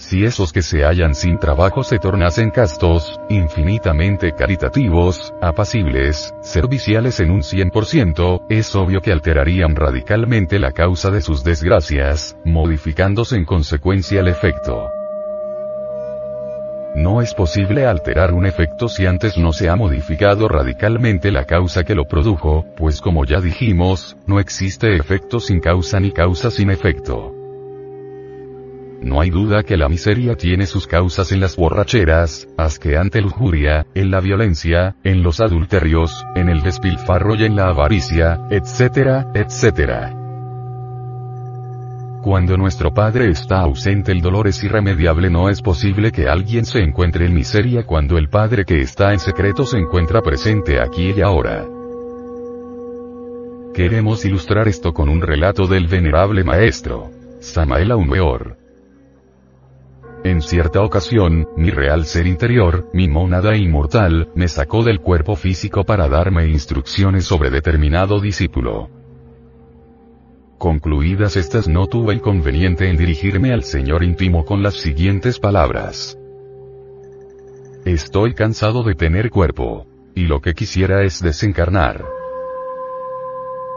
Si 0.00 0.24
esos 0.24 0.50
que 0.50 0.62
se 0.62 0.82
hallan 0.82 1.14
sin 1.14 1.38
trabajo 1.38 1.84
se 1.84 1.98
tornasen 1.98 2.50
castos, 2.50 3.20
infinitamente 3.28 4.32
caritativos, 4.32 5.34
apacibles, 5.42 6.34
serviciales 6.40 7.20
en 7.20 7.30
un 7.30 7.42
100%, 7.42 8.46
es 8.48 8.74
obvio 8.74 9.02
que 9.02 9.12
alterarían 9.12 9.76
radicalmente 9.76 10.58
la 10.58 10.72
causa 10.72 11.10
de 11.10 11.20
sus 11.20 11.44
desgracias, 11.44 12.34
modificándose 12.46 13.36
en 13.36 13.44
consecuencia 13.44 14.20
el 14.20 14.28
efecto. 14.28 14.88
No 16.96 17.20
es 17.20 17.34
posible 17.34 17.84
alterar 17.84 18.32
un 18.32 18.46
efecto 18.46 18.88
si 18.88 19.04
antes 19.04 19.36
no 19.36 19.52
se 19.52 19.68
ha 19.68 19.76
modificado 19.76 20.48
radicalmente 20.48 21.30
la 21.30 21.44
causa 21.44 21.84
que 21.84 21.94
lo 21.94 22.06
produjo, 22.06 22.64
pues 22.74 23.02
como 23.02 23.26
ya 23.26 23.42
dijimos, 23.42 24.16
no 24.26 24.40
existe 24.40 24.96
efecto 24.96 25.40
sin 25.40 25.60
causa 25.60 26.00
ni 26.00 26.10
causa 26.10 26.50
sin 26.50 26.70
efecto. 26.70 27.39
No 29.02 29.20
hay 29.20 29.30
duda 29.30 29.62
que 29.62 29.78
la 29.78 29.88
miseria 29.88 30.36
tiene 30.36 30.66
sus 30.66 30.86
causas 30.86 31.32
en 31.32 31.40
las 31.40 31.56
borracheras, 31.56 32.48
asqueante 32.58 33.22
lujuria, 33.22 33.86
en 33.94 34.10
la 34.10 34.20
violencia, 34.20 34.96
en 35.04 35.22
los 35.22 35.40
adulterios, 35.40 36.26
en 36.34 36.50
el 36.50 36.62
despilfarro 36.62 37.34
y 37.34 37.44
en 37.44 37.56
la 37.56 37.68
avaricia, 37.68 38.40
etcétera, 38.50 39.30
etcétera. 39.34 40.16
Cuando 42.22 42.58
nuestro 42.58 42.92
Padre 42.92 43.30
está 43.30 43.60
ausente 43.60 44.12
el 44.12 44.20
dolor 44.20 44.46
es 44.46 44.62
irremediable 44.62 45.30
no 45.30 45.48
es 45.48 45.62
posible 45.62 46.12
que 46.12 46.28
alguien 46.28 46.66
se 46.66 46.80
encuentre 46.80 47.24
en 47.24 47.32
miseria 47.32 47.86
cuando 47.86 48.18
el 48.18 48.28
Padre 48.28 48.66
que 48.66 48.82
está 48.82 49.14
en 49.14 49.18
secreto 49.18 49.64
se 49.64 49.78
encuentra 49.78 50.20
presente 50.20 50.78
aquí 50.78 51.14
y 51.16 51.22
ahora. 51.22 51.66
Queremos 53.72 54.26
ilustrar 54.26 54.68
esto 54.68 54.92
con 54.92 55.08
un 55.08 55.22
relato 55.22 55.66
del 55.66 55.86
venerable 55.86 56.44
maestro, 56.44 57.08
Samael 57.40 57.92
Aumeor. 57.92 58.59
En 60.22 60.42
cierta 60.42 60.82
ocasión, 60.82 61.48
mi 61.56 61.70
real 61.70 62.04
ser 62.04 62.26
interior, 62.26 62.90
mi 62.92 63.08
mónada 63.08 63.56
inmortal, 63.56 64.28
me 64.34 64.48
sacó 64.48 64.84
del 64.84 65.00
cuerpo 65.00 65.34
físico 65.34 65.84
para 65.84 66.08
darme 66.08 66.46
instrucciones 66.46 67.24
sobre 67.24 67.48
determinado 67.48 68.20
discípulo. 68.20 68.90
Concluidas 70.58 71.36
estas 71.36 71.68
no 71.68 71.86
tuve 71.86 72.14
inconveniente 72.14 72.90
en 72.90 72.98
dirigirme 72.98 73.54
al 73.54 73.62
Señor 73.64 74.04
íntimo 74.04 74.44
con 74.44 74.62
las 74.62 74.74
siguientes 74.74 75.38
palabras. 75.38 76.18
Estoy 77.86 78.34
cansado 78.34 78.82
de 78.82 78.94
tener 78.94 79.30
cuerpo. 79.30 79.86
Y 80.14 80.26
lo 80.26 80.40
que 80.40 80.52
quisiera 80.52 81.02
es 81.02 81.22
desencarnar. 81.22 82.04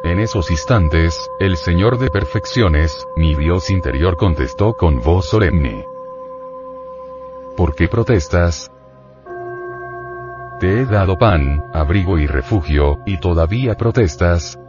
En 0.03 0.19
esos 0.19 0.51
instantes, 0.51 1.15
el 1.39 1.55
Señor 1.55 1.99
de 1.99 2.09
perfecciones, 2.09 3.07
mi 3.15 3.33
Dios 3.35 3.69
interior 3.69 4.17
contestó 4.17 4.73
con 4.73 4.99
voz 4.99 5.29
solemne. 5.29 5.85
¿Por 7.55 7.75
qué 7.75 7.87
protestas? 7.87 8.71
Te 10.59 10.81
he 10.81 10.85
dado 10.85 11.17
pan, 11.17 11.63
abrigo 11.71 12.17
y 12.17 12.25
refugio, 12.25 12.99
y 13.05 13.19
todavía 13.19 13.75
protestas. 13.75 14.59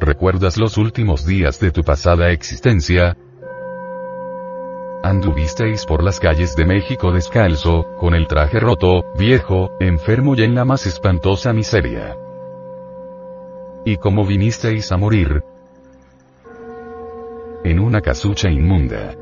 ¿Recuerdas 0.00 0.56
los 0.56 0.78
últimos 0.78 1.26
días 1.26 1.60
de 1.60 1.72
tu 1.72 1.82
pasada 1.82 2.30
existencia? 2.30 3.16
Anduvisteis 5.02 5.84
por 5.84 6.02
las 6.02 6.18
calles 6.18 6.56
de 6.56 6.64
México 6.64 7.12
descalzo, 7.12 7.94
con 7.98 8.14
el 8.14 8.26
traje 8.26 8.58
roto, 8.58 9.04
viejo, 9.18 9.76
enfermo 9.78 10.34
y 10.36 10.42
en 10.42 10.54
la 10.54 10.64
más 10.64 10.86
espantosa 10.86 11.52
miseria. 11.52 12.16
¿Y 13.84 13.98
cómo 13.98 14.24
vinisteis 14.24 14.90
a 14.90 14.96
morir? 14.96 15.42
En 17.62 17.78
una 17.78 18.00
casucha 18.00 18.48
inmunda. 18.48 19.21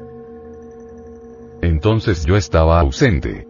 Entonces 1.63 2.25
yo 2.25 2.37
estaba 2.37 2.81
ausente. 2.81 3.47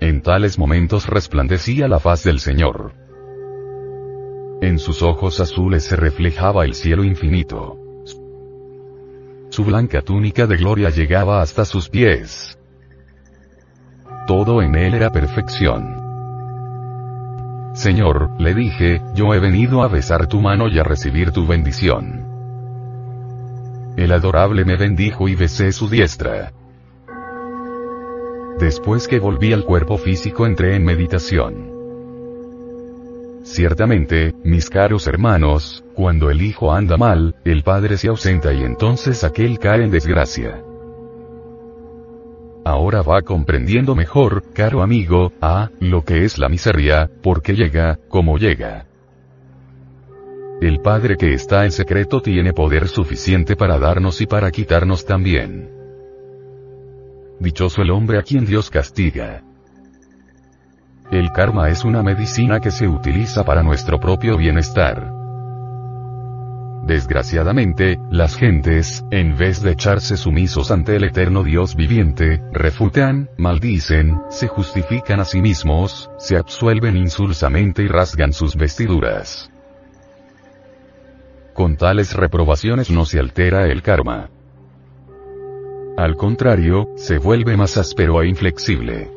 En 0.00 0.22
tales 0.22 0.58
momentos 0.58 1.08
resplandecía 1.08 1.88
la 1.88 1.98
faz 1.98 2.22
del 2.22 2.38
Señor. 2.40 2.92
En 4.60 4.78
sus 4.78 5.02
ojos 5.02 5.40
azules 5.40 5.84
se 5.84 5.96
reflejaba 5.96 6.64
el 6.64 6.74
cielo 6.74 7.04
infinito. 7.04 7.78
Su 9.50 9.64
blanca 9.64 10.02
túnica 10.02 10.46
de 10.46 10.56
gloria 10.56 10.90
llegaba 10.90 11.40
hasta 11.40 11.64
sus 11.64 11.88
pies. 11.88 12.58
Todo 14.26 14.62
en 14.62 14.74
él 14.74 14.94
era 14.94 15.10
perfección. 15.10 15.96
Señor, 17.74 18.30
le 18.40 18.54
dije, 18.54 19.02
yo 19.14 19.34
he 19.34 19.38
venido 19.38 19.82
a 19.82 19.88
besar 19.88 20.26
tu 20.26 20.40
mano 20.40 20.68
y 20.68 20.78
a 20.78 20.82
recibir 20.82 21.30
tu 21.30 21.46
bendición. 21.46 22.15
El 23.96 24.12
adorable 24.12 24.66
me 24.66 24.76
bendijo 24.76 25.26
y 25.26 25.34
besé 25.34 25.72
su 25.72 25.88
diestra. 25.88 26.52
Después 28.58 29.08
que 29.08 29.18
volví 29.18 29.54
al 29.54 29.64
cuerpo 29.64 29.96
físico 29.96 30.46
entré 30.46 30.76
en 30.76 30.84
meditación. 30.84 31.76
Ciertamente, 33.42 34.34
mis 34.44 34.68
caros 34.68 35.06
hermanos, 35.06 35.82
cuando 35.94 36.30
el 36.30 36.42
hijo 36.42 36.72
anda 36.72 36.96
mal, 36.96 37.36
el 37.44 37.62
padre 37.62 37.96
se 37.96 38.08
ausenta 38.08 38.52
y 38.52 38.64
entonces 38.64 39.24
aquel 39.24 39.58
cae 39.58 39.84
en 39.84 39.90
desgracia. 39.90 40.62
Ahora 42.64 43.00
va 43.02 43.22
comprendiendo 43.22 43.94
mejor, 43.94 44.42
caro 44.52 44.82
amigo, 44.82 45.32
a, 45.40 45.70
lo 45.80 46.04
que 46.04 46.24
es 46.24 46.36
la 46.38 46.48
miseria, 46.48 47.08
porque 47.22 47.54
llega, 47.54 47.98
como 48.08 48.36
llega. 48.36 48.86
El 50.60 50.80
Padre 50.80 51.18
que 51.18 51.34
está 51.34 51.66
en 51.66 51.70
secreto 51.70 52.22
tiene 52.22 52.54
poder 52.54 52.88
suficiente 52.88 53.56
para 53.56 53.78
darnos 53.78 54.22
y 54.22 54.26
para 54.26 54.50
quitarnos 54.50 55.04
también. 55.04 55.70
Dichoso 57.38 57.82
el 57.82 57.90
hombre 57.90 58.18
a 58.18 58.22
quien 58.22 58.46
Dios 58.46 58.70
castiga. 58.70 59.42
El 61.10 61.30
karma 61.32 61.68
es 61.68 61.84
una 61.84 62.02
medicina 62.02 62.58
que 62.58 62.70
se 62.70 62.88
utiliza 62.88 63.44
para 63.44 63.62
nuestro 63.62 64.00
propio 64.00 64.38
bienestar. 64.38 65.12
Desgraciadamente, 66.86 67.98
las 68.10 68.34
gentes, 68.34 69.04
en 69.10 69.36
vez 69.36 69.62
de 69.62 69.72
echarse 69.72 70.16
sumisos 70.16 70.70
ante 70.70 70.96
el 70.96 71.04
eterno 71.04 71.42
Dios 71.42 71.76
viviente, 71.76 72.40
refutan, 72.50 73.28
maldicen, 73.36 74.22
se 74.30 74.48
justifican 74.48 75.20
a 75.20 75.26
sí 75.26 75.42
mismos, 75.42 76.10
se 76.16 76.38
absuelven 76.38 76.96
insulsamente 76.96 77.82
y 77.82 77.88
rasgan 77.88 78.32
sus 78.32 78.56
vestiduras. 78.56 79.50
Con 81.56 81.78
tales 81.78 82.12
reprobaciones 82.12 82.90
no 82.90 83.06
se 83.06 83.18
altera 83.18 83.66
el 83.68 83.80
karma. 83.80 84.28
Al 85.96 86.14
contrario, 86.14 86.90
se 86.96 87.16
vuelve 87.16 87.56
más 87.56 87.78
áspero 87.78 88.20
e 88.20 88.28
inflexible. 88.28 89.10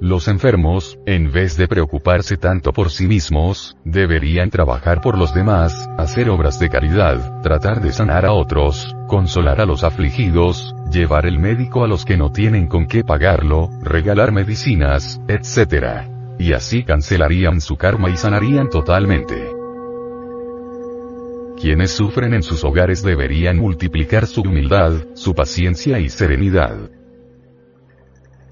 Los 0.00 0.26
enfermos, 0.26 0.98
en 1.06 1.30
vez 1.30 1.56
de 1.56 1.68
preocuparse 1.68 2.38
tanto 2.38 2.72
por 2.72 2.90
sí 2.90 3.06
mismos, 3.06 3.76
deberían 3.84 4.50
trabajar 4.50 5.00
por 5.00 5.16
los 5.16 5.32
demás, 5.32 5.88
hacer 5.96 6.28
obras 6.28 6.58
de 6.58 6.68
caridad, 6.70 7.40
tratar 7.42 7.80
de 7.80 7.92
sanar 7.92 8.26
a 8.26 8.32
otros, 8.32 8.96
consolar 9.06 9.60
a 9.60 9.64
los 9.64 9.84
afligidos, 9.84 10.74
llevar 10.90 11.26
el 11.26 11.38
médico 11.38 11.84
a 11.84 11.86
los 11.86 12.04
que 12.04 12.16
no 12.16 12.32
tienen 12.32 12.66
con 12.66 12.88
qué 12.88 13.04
pagarlo, 13.04 13.70
regalar 13.80 14.32
medicinas, 14.32 15.20
etc. 15.28 16.08
Y 16.40 16.52
así 16.52 16.82
cancelarían 16.82 17.60
su 17.60 17.76
karma 17.76 18.10
y 18.10 18.16
sanarían 18.16 18.70
totalmente. 18.70 19.61
Quienes 21.62 21.92
sufren 21.92 22.34
en 22.34 22.42
sus 22.42 22.64
hogares 22.64 23.04
deberían 23.04 23.56
multiplicar 23.56 24.26
su 24.26 24.40
humildad, 24.40 24.94
su 25.14 25.32
paciencia 25.32 26.00
y 26.00 26.08
serenidad. 26.08 26.90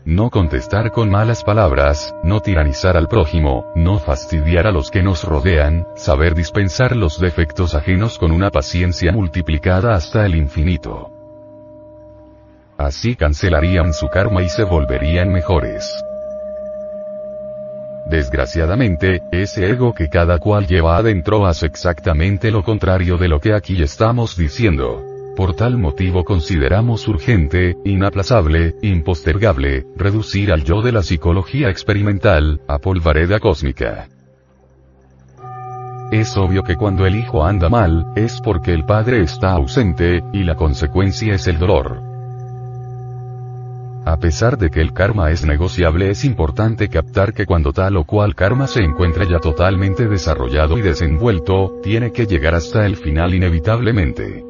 No 0.05 0.31
contestar 0.31 0.93
con 0.93 1.11
malas 1.11 1.43
palabras, 1.43 2.15
no 2.23 2.39
tiranizar 2.39 2.97
al 2.97 3.09
prójimo, 3.09 3.73
no 3.75 3.99
fastidiar 3.99 4.69
a 4.69 4.71
los 4.71 4.93
que 4.93 5.03
nos 5.03 5.25
rodean, 5.25 5.89
saber 5.97 6.37
dispensar 6.37 6.95
los 6.95 7.19
defectos 7.19 7.75
ajenos 7.75 8.17
con 8.17 8.31
una 8.31 8.51
paciencia 8.51 9.11
multiplicada 9.11 9.97
hasta 9.97 10.25
el 10.25 10.37
infinito. 10.37 11.11
Así 12.79 13.17
cancelarían 13.17 13.93
su 13.93 14.07
karma 14.07 14.45
y 14.45 14.49
se 14.49 14.63
volverían 14.63 15.33
mejores. 15.33 15.93
Desgraciadamente, 18.11 19.23
ese 19.31 19.71
ego 19.71 19.95
que 19.95 20.09
cada 20.09 20.41
cual 20.41 20.67
lleva 20.67 20.97
adentro 20.97 21.47
hace 21.47 21.67
exactamente 21.67 22.51
lo 22.51 22.65
contrario 22.65 23.17
de 23.19 23.29
lo 23.29 23.41
que 23.41 23.55
aquí 23.55 23.81
estamos 23.81 24.37
diciendo. 24.37 25.05
Por 25.37 25.55
tal 25.55 25.79
motivo 25.79 26.25
consideramos 26.25 27.07
urgente, 27.07 27.77
inaplazable, 27.85 28.75
impostergable, 28.83 29.87
reducir 29.97 30.51
al 30.51 30.65
yo 30.65 30.83
de 30.83 30.91
la 30.91 31.05
psicología 31.05 31.71
experimental, 31.71 32.61
a 32.67 32.81
polvareda 32.81 33.39
cósmica. 33.39 34.09
Es 36.11 36.37
obvio 36.37 36.65
que 36.65 36.75
cuando 36.75 37.07
el 37.07 37.15
hijo 37.15 37.45
anda 37.45 37.69
mal, 37.69 38.07
es 38.17 38.41
porque 38.41 38.75
el 38.75 38.85
padre 38.85 39.23
está 39.23 39.53
ausente, 39.53 40.25
y 40.33 40.43
la 40.43 40.57
consecuencia 40.57 41.35
es 41.35 41.47
el 41.47 41.61
dolor. 41.61 42.10
A 44.07 44.17
pesar 44.19 44.57
de 44.57 44.71
que 44.71 44.81
el 44.81 44.95
karma 44.95 45.31
es 45.31 45.45
negociable 45.45 46.11
es 46.11 46.25
importante 46.25 46.89
captar 46.89 47.35
que 47.35 47.45
cuando 47.45 47.73
tal 47.73 47.99
o 47.99 48.05
cual 48.05 48.35
karma 48.35 48.67
se 48.67 48.83
encuentra 48.83 49.25
ya 49.29 49.39
totalmente 49.39 50.09
desarrollado 50.09 50.79
y 50.79 50.83
desenvuelto, 50.83 51.79
tiene 51.83 52.11
que 52.11 52.27
llegar 52.27 52.55
hasta 52.55 52.87
el 52.87 52.97
final 52.97 53.35
inevitablemente. 53.35 54.43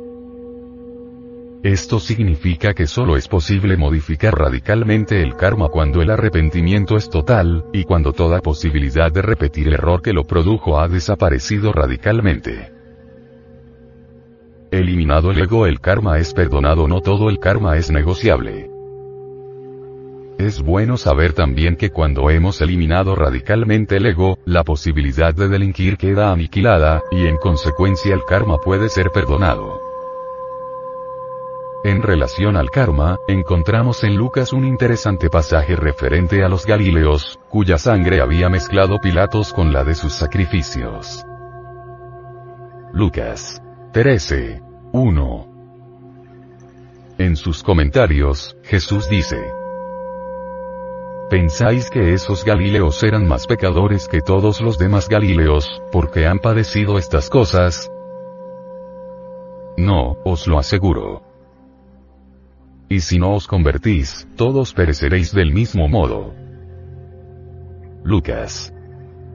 Esto 1.63 1.99
significa 1.99 2.73
que 2.73 2.87
solo 2.87 3.17
es 3.17 3.29
posible 3.29 3.77
modificar 3.77 4.39
radicalmente 4.39 5.21
el 5.21 5.37
karma 5.37 5.69
cuando 5.69 6.01
el 6.01 6.11
arrepentimiento 6.11 6.97
es 6.97 7.11
total, 7.11 7.67
y 7.73 7.85
cuando 7.85 8.13
toda 8.13 8.41
posibilidad 8.41 9.13
de 9.13 9.21
repetir 9.21 9.67
el 9.67 9.75
error 9.75 10.01
que 10.01 10.15
lo 10.15 10.25
produjo 10.25 10.81
ha 10.81 10.89
desaparecido 10.89 11.73
radicalmente. 11.73 12.73
Eliminado 14.71 15.33
el 15.33 15.41
ego 15.41 15.67
el 15.67 15.81
karma 15.81 16.19
es 16.19 16.33
perdonado 16.33 16.87
no 16.87 17.01
todo 17.01 17.29
el 17.29 17.41
karma 17.41 17.77
es 17.77 17.91
negociable. 17.91 18.71
Es 20.41 20.63
bueno 20.63 20.97
saber 20.97 21.35
también 21.35 21.77
que 21.77 21.91
cuando 21.91 22.31
hemos 22.31 22.63
eliminado 22.63 23.15
radicalmente 23.15 23.99
el 23.99 24.07
ego, 24.07 24.39
la 24.47 24.65
posibilidad 24.65 25.35
de 25.35 25.49
delinquir 25.49 25.99
queda 25.99 26.33
aniquilada, 26.33 27.03
y 27.11 27.27
en 27.27 27.37
consecuencia 27.37 28.15
el 28.15 28.25
karma 28.25 28.57
puede 28.57 28.89
ser 28.89 29.11
perdonado. 29.11 29.83
En 31.85 32.01
relación 32.01 32.57
al 32.57 32.71
karma, 32.71 33.19
encontramos 33.29 34.03
en 34.03 34.17
Lucas 34.17 34.55
un 34.55 34.65
interesante 34.65 35.29
pasaje 35.29 35.77
referente 35.77 36.43
a 36.43 36.49
los 36.49 36.65
Galileos, 36.65 37.39
cuya 37.51 37.77
sangre 37.77 38.23
había 38.23 38.49
mezclado 38.49 38.99
Pilatos 38.99 39.53
con 39.53 39.75
la 39.75 39.85
de 39.85 39.95
sus 39.95 40.15
sacrificios. 40.15 41.23
Lucas 42.95 43.61
13. 43.93 44.63
1. 44.95 45.47
En 47.19 47.37
sus 47.37 47.63
comentarios, 47.63 48.57
Jesús 48.63 49.07
dice, 49.11 49.60
¿Pensáis 51.31 51.89
que 51.89 52.13
esos 52.13 52.45
Galileos 52.45 53.03
eran 53.03 53.27
más 53.27 53.47
pecadores 53.47 54.09
que 54.09 54.21
todos 54.21 54.61
los 54.61 54.77
demás 54.79 55.09
Galileos, 55.09 55.81
porque 55.93 56.27
han 56.27 56.41
padecido 56.41 56.99
estas 56.99 57.31
cosas? 57.31 57.91
No, 59.79 60.19
os 60.25 60.47
lo 60.47 60.59
aseguro 60.59 61.31
y 62.91 63.01
si 63.01 63.21
no 63.21 63.35
os 63.35 63.47
convertís, 63.47 64.27
todos 64.37 64.75
pereceréis 64.75 65.33
del 65.33 65.53
mismo 65.53 65.89
modo. 65.89 66.35
Lucas 68.03 68.75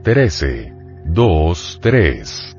13. 0.02 0.74
2, 1.06 1.78
3. 1.80 2.55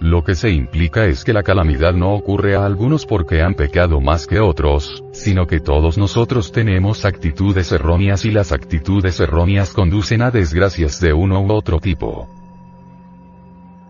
Lo 0.00 0.22
que 0.22 0.36
se 0.36 0.50
implica 0.50 1.06
es 1.06 1.24
que 1.24 1.32
la 1.32 1.42
calamidad 1.42 1.92
no 1.92 2.14
ocurre 2.14 2.54
a 2.54 2.64
algunos 2.64 3.04
porque 3.04 3.42
han 3.42 3.54
pecado 3.54 4.00
más 4.00 4.28
que 4.28 4.38
otros, 4.38 5.02
sino 5.12 5.48
que 5.48 5.58
todos 5.58 5.98
nosotros 5.98 6.52
tenemos 6.52 7.04
actitudes 7.04 7.72
erróneas 7.72 8.24
y 8.24 8.30
las 8.30 8.52
actitudes 8.52 9.18
erróneas 9.18 9.72
conducen 9.72 10.22
a 10.22 10.30
desgracias 10.30 11.00
de 11.00 11.12
uno 11.12 11.40
u 11.40 11.52
otro 11.52 11.80
tipo. 11.80 12.28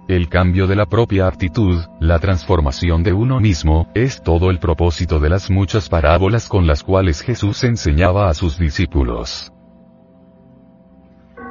El 0.08 0.30
cambio 0.30 0.66
de 0.66 0.76
la 0.76 0.86
propia 0.86 1.26
actitud, 1.26 1.82
la 2.00 2.18
transformación 2.18 3.02
de 3.02 3.12
uno 3.12 3.38
mismo, 3.38 3.90
es 3.94 4.22
todo 4.22 4.48
el 4.48 4.58
propósito 4.58 5.18
de 5.18 5.28
las 5.28 5.50
muchas 5.50 5.90
parábolas 5.90 6.48
con 6.48 6.66
las 6.66 6.82
cuales 6.82 7.20
Jesús 7.20 7.62
enseñaba 7.64 8.30
a 8.30 8.34
sus 8.34 8.58
discípulos. 8.58 9.52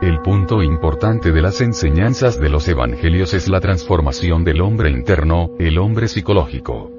El 0.01 0.21
punto 0.21 0.61
importante 0.61 1.31
de 1.31 1.41
las 1.41 1.59
enseñanzas 1.59 2.39
de 2.39 2.49
los 2.49 2.67
evangelios 2.67 3.33
es 3.33 3.47
la 3.47 3.59
transformación 3.59 4.43
del 4.43 4.61
hombre 4.61 4.91
interno, 4.91 5.49
el 5.57 5.79
hombre 5.79 6.07
psicológico. 6.07 6.91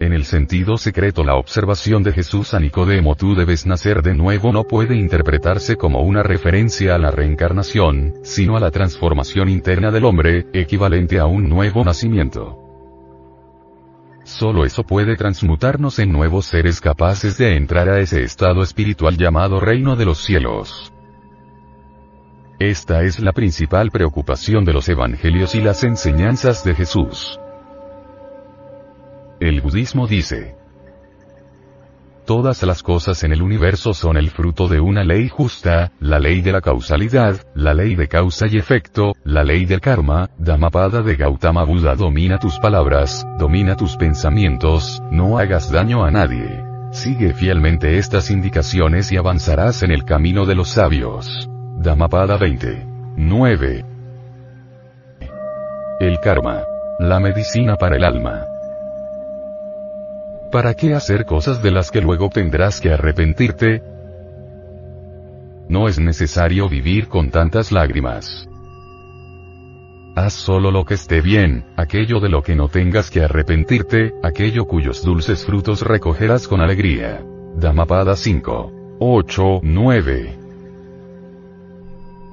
En 0.00 0.12
el 0.12 0.24
sentido 0.24 0.76
secreto 0.76 1.24
la 1.24 1.36
observación 1.36 2.02
de 2.02 2.12
Jesús 2.12 2.52
a 2.52 2.60
Nicodemo 2.60 3.14
tú 3.14 3.34
debes 3.34 3.64
nacer 3.64 4.02
de 4.02 4.14
nuevo 4.14 4.52
no 4.52 4.64
puede 4.64 4.96
interpretarse 4.96 5.76
como 5.76 6.02
una 6.02 6.22
referencia 6.22 6.94
a 6.94 6.98
la 6.98 7.10
reencarnación, 7.10 8.16
sino 8.22 8.58
a 8.58 8.60
la 8.60 8.70
transformación 8.70 9.48
interna 9.48 9.90
del 9.90 10.04
hombre, 10.04 10.46
equivalente 10.52 11.18
a 11.18 11.24
un 11.24 11.48
nuevo 11.48 11.82
nacimiento. 11.82 12.58
Solo 14.24 14.66
eso 14.66 14.84
puede 14.84 15.16
transmutarnos 15.16 15.98
en 16.00 16.12
nuevos 16.12 16.44
seres 16.44 16.82
capaces 16.82 17.38
de 17.38 17.56
entrar 17.56 17.88
a 17.88 17.98
ese 17.98 18.22
estado 18.22 18.62
espiritual 18.62 19.16
llamado 19.16 19.58
reino 19.58 19.96
de 19.96 20.04
los 20.04 20.18
cielos. 20.18 20.92
Esta 22.60 23.04
es 23.04 23.20
la 23.20 23.32
principal 23.32 23.90
preocupación 23.90 24.66
de 24.66 24.74
los 24.74 24.86
evangelios 24.90 25.54
y 25.54 25.62
las 25.62 25.82
enseñanzas 25.82 26.62
de 26.62 26.74
Jesús. 26.74 27.40
El 29.40 29.62
budismo 29.62 30.06
dice, 30.06 30.56
Todas 32.26 32.62
las 32.64 32.82
cosas 32.82 33.24
en 33.24 33.32
el 33.32 33.40
universo 33.40 33.94
son 33.94 34.18
el 34.18 34.28
fruto 34.28 34.68
de 34.68 34.78
una 34.78 35.04
ley 35.04 35.30
justa, 35.30 35.92
la 36.00 36.18
ley 36.18 36.42
de 36.42 36.52
la 36.52 36.60
causalidad, 36.60 37.40
la 37.54 37.72
ley 37.72 37.94
de 37.94 38.08
causa 38.08 38.46
y 38.46 38.58
efecto, 38.58 39.14
la 39.24 39.42
ley 39.42 39.64
del 39.64 39.80
karma, 39.80 40.28
Dhammapada 40.36 41.00
de 41.00 41.16
Gautama 41.16 41.64
Buda 41.64 41.94
domina 41.94 42.38
tus 42.38 42.58
palabras, 42.58 43.26
domina 43.38 43.74
tus 43.74 43.96
pensamientos, 43.96 45.02
no 45.10 45.38
hagas 45.38 45.72
daño 45.72 46.04
a 46.04 46.10
nadie. 46.10 46.62
Sigue 46.92 47.32
fielmente 47.32 47.96
estas 47.96 48.30
indicaciones 48.30 49.10
y 49.12 49.16
avanzarás 49.16 49.82
en 49.82 49.92
el 49.92 50.04
camino 50.04 50.44
de 50.44 50.56
los 50.56 50.68
sabios. 50.68 51.48
Dhammapada 51.82 52.36
20. 52.36 52.86
9. 53.16 53.84
El 55.98 56.20
karma. 56.20 56.62
La 56.98 57.18
medicina 57.20 57.76
para 57.76 57.96
el 57.96 58.04
alma. 58.04 58.44
¿Para 60.52 60.74
qué 60.74 60.92
hacer 60.92 61.24
cosas 61.24 61.62
de 61.62 61.70
las 61.70 61.90
que 61.90 62.02
luego 62.02 62.28
tendrás 62.28 62.82
que 62.82 62.92
arrepentirte? 62.92 63.82
No 65.70 65.88
es 65.88 65.98
necesario 65.98 66.68
vivir 66.68 67.08
con 67.08 67.30
tantas 67.30 67.72
lágrimas. 67.72 68.46
Haz 70.16 70.34
solo 70.34 70.70
lo 70.70 70.84
que 70.84 70.92
esté 70.92 71.22
bien, 71.22 71.64
aquello 71.78 72.20
de 72.20 72.28
lo 72.28 72.42
que 72.42 72.56
no 72.56 72.68
tengas 72.68 73.10
que 73.10 73.24
arrepentirte, 73.24 74.12
aquello 74.22 74.66
cuyos 74.66 75.02
dulces 75.02 75.46
frutos 75.46 75.80
recogerás 75.80 76.46
con 76.46 76.60
alegría. 76.60 77.24
Damapada 77.56 78.16
5. 78.16 78.98
8, 78.98 79.60
9. 79.62 80.39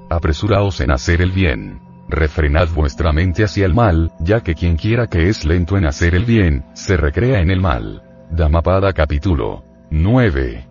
Apresuraos 0.09 0.79
en 0.79 0.91
hacer 0.91 1.21
el 1.21 1.31
bien. 1.31 1.81
Refrenad 2.07 2.69
vuestra 2.69 3.11
mente 3.11 3.43
hacia 3.43 3.65
el 3.65 3.73
mal, 3.73 4.13
ya 4.19 4.39
que 4.39 4.55
quien 4.55 4.77
quiera 4.77 5.07
que 5.07 5.27
es 5.27 5.43
lento 5.43 5.77
en 5.77 5.85
hacer 5.85 6.15
el 6.15 6.23
bien, 6.23 6.63
se 6.73 6.95
recrea 6.95 7.41
en 7.41 7.51
el 7.51 7.59
mal. 7.59 8.01
Dhammapada 8.31 8.93
capítulo 8.93 9.65
9. 9.89 10.65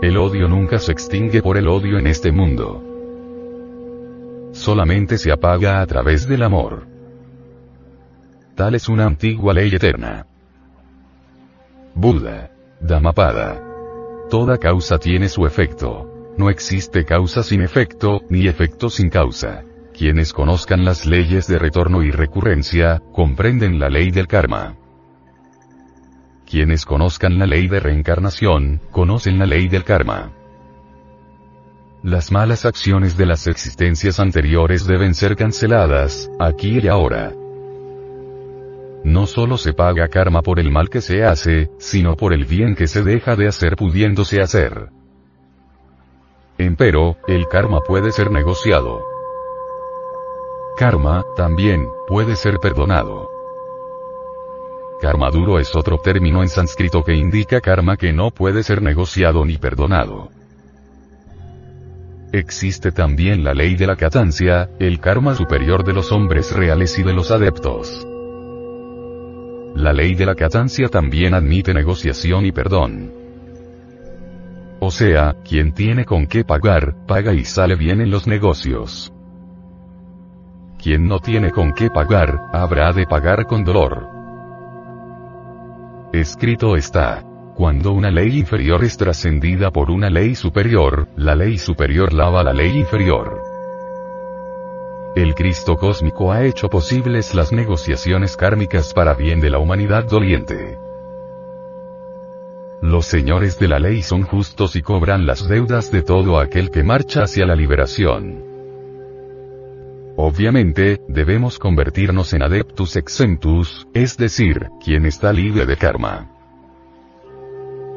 El 0.00 0.16
odio 0.16 0.48
nunca 0.48 0.78
se 0.78 0.92
extingue 0.92 1.42
por 1.42 1.58
el 1.58 1.68
odio 1.68 1.98
en 1.98 2.06
este 2.06 2.32
mundo. 2.32 2.82
Solamente 4.52 5.18
se 5.18 5.30
apaga 5.30 5.82
a 5.82 5.86
través 5.86 6.26
del 6.26 6.42
amor. 6.42 6.86
Tal 8.54 8.74
es 8.74 8.88
una 8.88 9.04
antigua 9.04 9.52
ley 9.52 9.74
eterna. 9.74 10.26
Buda. 11.94 12.50
Dhammapada. 12.80 13.62
Toda 14.30 14.56
causa 14.56 14.98
tiene 14.98 15.28
su 15.28 15.44
efecto. 15.44 16.15
No 16.36 16.50
existe 16.50 17.04
causa 17.04 17.42
sin 17.42 17.62
efecto, 17.62 18.20
ni 18.28 18.46
efecto 18.46 18.90
sin 18.90 19.08
causa. 19.08 19.64
Quienes 19.96 20.34
conozcan 20.34 20.84
las 20.84 21.06
leyes 21.06 21.46
de 21.46 21.58
retorno 21.58 22.02
y 22.02 22.10
recurrencia, 22.10 23.02
comprenden 23.12 23.78
la 23.78 23.88
ley 23.88 24.10
del 24.10 24.26
karma. 24.26 24.76
Quienes 26.48 26.84
conozcan 26.84 27.38
la 27.38 27.46
ley 27.46 27.68
de 27.68 27.80
reencarnación, 27.80 28.80
conocen 28.90 29.38
la 29.38 29.46
ley 29.46 29.68
del 29.68 29.84
karma. 29.84 30.32
Las 32.02 32.30
malas 32.30 32.66
acciones 32.66 33.16
de 33.16 33.26
las 33.26 33.46
existencias 33.46 34.20
anteriores 34.20 34.86
deben 34.86 35.14
ser 35.14 35.34
canceladas, 35.34 36.30
aquí 36.38 36.78
y 36.78 36.88
ahora. 36.88 37.32
No 39.02 39.26
solo 39.26 39.56
se 39.56 39.72
paga 39.72 40.08
karma 40.08 40.42
por 40.42 40.60
el 40.60 40.70
mal 40.70 40.90
que 40.90 41.00
se 41.00 41.24
hace, 41.24 41.70
sino 41.78 42.16
por 42.16 42.34
el 42.34 42.44
bien 42.44 42.74
que 42.74 42.86
se 42.86 43.02
deja 43.02 43.34
de 43.34 43.48
hacer 43.48 43.76
pudiéndose 43.76 44.42
hacer. 44.42 44.90
Empero, 46.78 47.16
el 47.26 47.48
karma 47.48 47.80
puede 47.80 48.12
ser 48.12 48.30
negociado. 48.30 49.00
Karma, 50.76 51.24
también, 51.34 51.88
puede 52.06 52.36
ser 52.36 52.58
perdonado. 52.58 53.30
Karma 55.00 55.30
duro 55.30 55.58
es 55.58 55.74
otro 55.74 55.96
término 55.96 56.42
en 56.42 56.50
sánscrito 56.50 57.02
que 57.02 57.14
indica 57.14 57.62
karma 57.62 57.96
que 57.96 58.12
no 58.12 58.30
puede 58.30 58.62
ser 58.62 58.82
negociado 58.82 59.46
ni 59.46 59.56
perdonado. 59.56 60.28
Existe 62.34 62.92
también 62.92 63.42
la 63.42 63.54
ley 63.54 63.74
de 63.74 63.86
la 63.86 63.96
catancia, 63.96 64.68
el 64.78 65.00
karma 65.00 65.34
superior 65.34 65.82
de 65.82 65.94
los 65.94 66.12
hombres 66.12 66.54
reales 66.54 66.98
y 66.98 67.02
de 67.02 67.14
los 67.14 67.30
adeptos. 67.30 68.06
La 69.74 69.94
ley 69.94 70.14
de 70.14 70.26
la 70.26 70.34
catancia 70.34 70.88
también 70.88 71.32
admite 71.32 71.72
negociación 71.72 72.44
y 72.44 72.52
perdón. 72.52 73.25
O 74.80 74.90
sea, 74.90 75.36
quien 75.42 75.72
tiene 75.72 76.04
con 76.04 76.26
qué 76.26 76.44
pagar, 76.44 76.94
paga 77.06 77.32
y 77.32 77.44
sale 77.44 77.76
bien 77.76 78.00
en 78.00 78.10
los 78.10 78.26
negocios. 78.26 79.12
Quien 80.78 81.08
no 81.08 81.18
tiene 81.18 81.50
con 81.50 81.72
qué 81.72 81.88
pagar, 81.88 82.38
habrá 82.52 82.92
de 82.92 83.06
pagar 83.06 83.46
con 83.46 83.64
dolor. 83.64 84.08
Escrito 86.12 86.76
está. 86.76 87.24
Cuando 87.54 87.92
una 87.92 88.10
ley 88.10 88.38
inferior 88.38 88.84
es 88.84 88.98
trascendida 88.98 89.70
por 89.70 89.90
una 89.90 90.10
ley 90.10 90.34
superior, 90.34 91.08
la 91.16 91.34
ley 91.34 91.56
superior 91.56 92.12
lava 92.12 92.42
la 92.42 92.52
ley 92.52 92.76
inferior. 92.76 93.42
El 95.16 95.34
Cristo 95.34 95.76
cósmico 95.76 96.30
ha 96.30 96.44
hecho 96.44 96.68
posibles 96.68 97.34
las 97.34 97.50
negociaciones 97.50 98.36
kármicas 98.36 98.92
para 98.92 99.14
bien 99.14 99.40
de 99.40 99.48
la 99.48 99.58
humanidad 99.58 100.04
doliente. 100.04 100.78
Los 102.82 103.06
señores 103.06 103.58
de 103.58 103.68
la 103.68 103.78
ley 103.78 104.02
son 104.02 104.22
justos 104.22 104.76
y 104.76 104.82
cobran 104.82 105.26
las 105.26 105.48
deudas 105.48 105.90
de 105.90 106.02
todo 106.02 106.38
aquel 106.38 106.70
que 106.70 106.84
marcha 106.84 107.22
hacia 107.22 107.46
la 107.46 107.56
liberación. 107.56 108.44
Obviamente, 110.16 111.00
debemos 111.08 111.58
convertirnos 111.58 112.32
en 112.32 112.42
adeptus 112.42 112.96
exentus, 112.96 113.86
es 113.94 114.16
decir, 114.16 114.68
quien 114.82 115.06
está 115.06 115.32
libre 115.32 115.66
de 115.66 115.76
karma. 115.76 116.30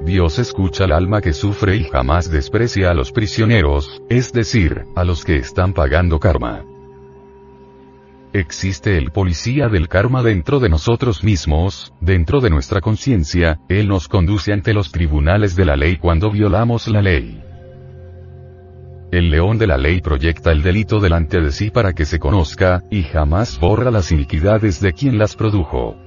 Dios 0.02 0.39
escucha 0.39 0.86
al 0.86 0.94
alma 0.94 1.22
que 1.22 1.34
sufre 1.34 1.76
y 1.76 1.84
jamás 1.84 2.32
desprecia 2.32 2.89
a 2.89 2.94
los 2.94 3.12
prisioneros, 3.12 4.02
es 4.10 4.32
decir, 4.32 4.86
a 4.96 5.04
los 5.04 5.26
que 5.26 5.38
están 5.38 5.74
pagando 5.74 6.20
karma. 6.20 6.63
Existe 8.32 8.96
el 8.96 9.10
policía 9.10 9.70
del 9.70 9.88
karma 9.88 10.22
dentro 10.22 10.60
de 10.60 10.70
nosotros 10.70 11.24
mismos, 11.24 11.94
dentro 12.00 12.42
de 12.42 12.52
nuestra 12.52 12.80
conciencia, 12.80 13.60
él 13.70 13.88
nos 13.88 14.08
conduce 14.08 14.54
ante 14.54 14.72
los 14.72 14.92
tribunales 14.92 15.56
de 15.56 15.65
la 15.65 15.76
ley 15.76 15.98
cuando 15.98 16.30
violamos 16.30 16.88
la 16.88 17.02
ley. 17.02 17.44
El 19.12 19.32
león 19.32 19.58
de 19.58 19.65
la 19.65 19.80
ley 19.80 20.02
proyecta 20.02 20.52
el 20.52 20.62
delito 20.62 21.00
delante 21.00 21.42
de 21.42 21.52
sí 21.52 21.72
para 21.72 21.94
que 21.94 22.06
se 22.06 22.20
conozca, 22.20 22.84
y 22.92 23.02
jamás 23.02 23.60
borra 23.60 23.89
las 23.89 24.12
iniquidades 24.12 24.80
de 24.80 24.94
quien 24.94 25.18
las 25.18 25.36
produjo. 25.36 25.98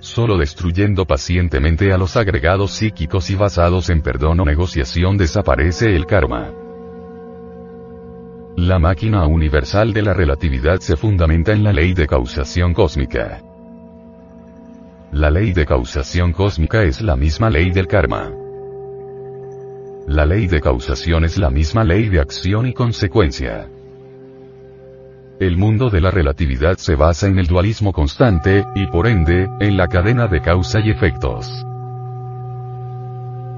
Solo 0.00 0.38
destruyendo 0.38 1.04
pacientemente 1.04 1.92
a 1.92 1.98
los 1.98 2.16
agregados 2.16 2.70
psíquicos 2.70 3.28
y 3.28 3.34
basados 3.34 3.90
en 3.90 4.00
perdón 4.00 4.40
o 4.40 4.46
negociación 4.46 5.18
desaparece 5.18 5.94
el 5.94 6.06
karma. 6.06 6.61
La 8.56 8.78
máquina 8.78 9.26
universal 9.26 9.94
de 9.94 10.02
la 10.02 10.12
relatividad 10.12 10.78
se 10.80 10.96
fundamenta 10.98 11.52
en 11.52 11.64
la 11.64 11.72
ley 11.72 11.94
de 11.94 12.06
causación 12.06 12.74
cósmica. 12.74 13.42
La 15.10 15.30
ley 15.30 15.54
de 15.54 15.64
causación 15.64 16.32
cósmica 16.32 16.82
es 16.82 17.00
la 17.00 17.16
misma 17.16 17.48
ley 17.48 17.70
del 17.70 17.86
karma. 17.86 18.30
La 20.06 20.26
ley 20.26 20.48
de 20.48 20.60
causación 20.60 21.24
es 21.24 21.38
la 21.38 21.48
misma 21.48 21.82
ley 21.82 22.10
de 22.10 22.20
acción 22.20 22.66
y 22.66 22.74
consecuencia. 22.74 23.70
El 25.40 25.56
mundo 25.56 25.88
de 25.88 26.02
la 26.02 26.10
relatividad 26.10 26.76
se 26.76 26.94
basa 26.94 27.28
en 27.28 27.38
el 27.38 27.46
dualismo 27.46 27.94
constante, 27.94 28.66
y 28.74 28.86
por 28.86 29.06
ende, 29.06 29.48
en 29.60 29.78
la 29.78 29.88
cadena 29.88 30.28
de 30.28 30.42
causa 30.42 30.78
y 30.80 30.90
efectos. 30.90 31.64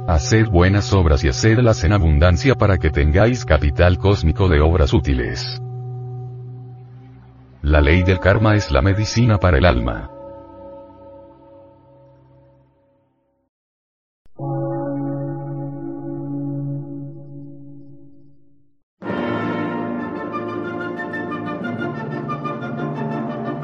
Haced 0.07 0.49
buenas 0.51 0.93
obras 0.93 1.25
y 1.25 1.29
hacedlas 1.29 1.83
en 1.83 1.95
abundancia 1.95 2.55
para 2.55 2.77
que 2.77 2.91
tengáis 2.91 3.47
capital 3.47 3.97
cósmico 3.97 4.49
de 4.49 4.61
obras 4.61 4.93
útiles. 4.93 5.63
La 7.63 7.81
ley 7.81 8.03
del 8.03 8.21
karma 8.21 8.55
es 8.55 8.71
la 8.71 8.83
medicina 8.83 9.39
para 9.39 9.57
el 9.57 9.65
alma. 9.65 10.11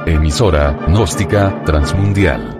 Emisora, 0.07 0.72
gnóstica, 0.88 1.62
transmundial. 1.64 2.60